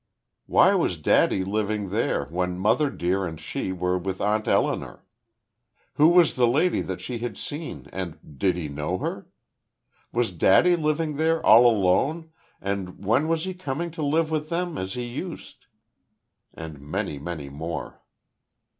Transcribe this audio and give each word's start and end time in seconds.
"Why 0.47 0.73
was 0.73 0.97
daddy 0.97 1.43
living 1.43 1.91
there, 1.91 2.25
when 2.31 2.57
mother 2.57 2.89
dear 2.89 3.27
and 3.27 3.39
she 3.39 3.71
were 3.71 3.99
with 3.99 4.19
Aunt 4.19 4.47
Elinor?" 4.47 5.05
"Who 5.93 6.07
was 6.07 6.35
the 6.35 6.47
lady 6.47 6.81
that 6.81 6.99
she 7.01 7.19
had 7.19 7.37
seen, 7.37 7.85
and 7.93 8.17
did 8.39 8.55
he 8.55 8.67
know 8.67 8.97
her?" 8.97 9.27
"Was 10.11 10.31
daddy 10.31 10.75
living 10.75 11.17
there 11.17 11.45
all 11.45 11.67
alone, 11.67 12.31
and 12.59 13.05
when 13.05 13.27
was 13.27 13.43
he 13.43 13.53
coming 13.53 13.91
to 13.91 14.01
live 14.01 14.31
with 14.31 14.49
them, 14.49 14.75
as 14.79 14.95
he 14.95 15.03
used?" 15.05 15.67
and 16.51 16.81
many, 16.81 17.19
many 17.19 17.49
more. 17.49 18.01